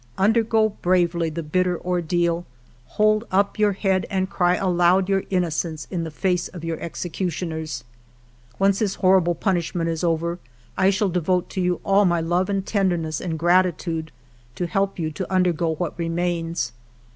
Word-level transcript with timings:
Undergo 0.27 0.69
bravely 0.81 1.29
the 1.29 1.43
bitter 1.43 1.79
ordeal. 1.79 2.43
Hold 2.97 3.23
up 3.31 3.59
your 3.59 3.73
head 3.73 4.07
and 4.09 4.31
cry 4.31 4.55
aloud 4.55 5.07
your 5.07 5.25
innocence 5.29 5.87
in 5.91 6.03
the 6.05 6.09
face 6.09 6.47
of 6.47 6.63
your 6.63 6.79
executioners." 6.79 7.83
Once 8.57 8.79
this 8.79 8.95
horrible 8.95 9.35
punishment 9.35 9.91
is 9.91 10.03
over, 10.03 10.39
I 10.75 10.89
shall 10.89 11.09
devote 11.09 11.51
to 11.51 11.61
you 11.61 11.81
all 11.85 12.05
my 12.05 12.19
love 12.19 12.49
and 12.49 12.65
tenderness 12.65 13.21
and 13.21 13.37
gratitude, 13.37 14.11
to 14.55 14.65
help 14.65 14.97
you 14.97 15.11
to 15.11 15.31
undergo 15.31 15.75
what 15.75 15.99
remains. 15.99 16.71